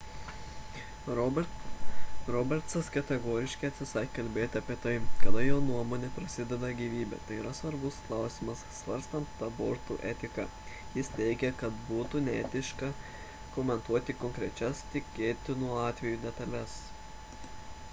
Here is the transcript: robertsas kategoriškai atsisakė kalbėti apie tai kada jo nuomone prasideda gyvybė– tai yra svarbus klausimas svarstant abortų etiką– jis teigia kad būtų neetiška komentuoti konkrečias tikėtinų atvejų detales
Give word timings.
robertsas 2.35 2.87
kategoriškai 2.95 3.69
atsisakė 3.73 4.11
kalbėti 4.15 4.59
apie 4.59 4.77
tai 4.85 4.93
kada 5.25 5.43
jo 5.49 5.57
nuomone 5.65 6.09
prasideda 6.17 6.71
gyvybė– 6.79 7.19
tai 7.29 7.37
yra 7.43 7.51
svarbus 7.59 7.99
klausimas 8.07 8.63
svarstant 8.79 9.45
abortų 9.51 9.99
etiką– 10.15 10.47
jis 10.97 11.13
teigia 11.21 11.53
kad 11.63 11.77
būtų 11.93 12.23
neetiška 12.31 12.91
komentuoti 13.59 14.19
konkrečias 14.25 14.85
tikėtinų 14.97 15.77
atvejų 15.87 16.21
detales 16.29 16.79